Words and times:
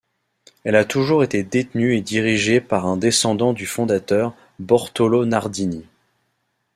Elle 0.63 0.75
a 0.75 0.83
toujours 0.83 1.23
été 1.23 1.43
détenue 1.43 1.95
et 1.95 2.01
dirigée 2.01 2.59
par 2.59 2.87
un 2.87 2.97
descendant 2.97 3.53
du 3.53 3.67
fondateur, 3.67 4.33
Bortolo 4.57 5.27
Nardini. 5.27 5.85